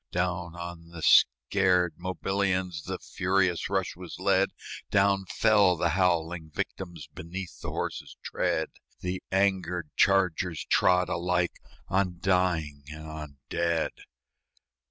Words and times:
Down 0.11 0.55
on 0.55 0.89
the 0.89 1.03
scared 1.03 1.93
Mobilians 1.99 2.85
The 2.85 2.97
furious 2.97 3.69
rush 3.69 3.95
was 3.95 4.17
led; 4.17 4.49
Down 4.89 5.25
fell 5.29 5.75
the 5.77 5.89
howling 5.89 6.49
victims 6.49 7.07
Beneath 7.13 7.61
the 7.61 7.69
horses' 7.69 8.17
tread; 8.23 8.69
The 9.01 9.21
angered 9.31 9.91
chargers 9.95 10.65
trod 10.65 11.07
alike 11.07 11.53
On 11.87 12.17
dying 12.19 12.81
and 12.89 13.05
on 13.05 13.37
dead. 13.47 13.91